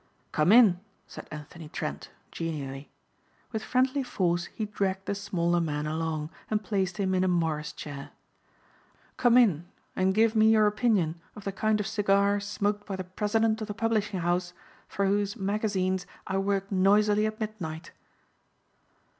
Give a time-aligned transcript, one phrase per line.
[0.31, 2.89] "Come in," said Anthony Trent genially.
[3.51, 7.71] With friendly force he dragged the smaller man along and placed him in a morris
[7.71, 8.09] chair.
[9.17, 13.03] "Come in and give me your opinion of the kind of cigar smoked by the
[13.03, 14.53] president of the publishing house
[14.87, 17.91] for whose magazines I work noisily at midnight."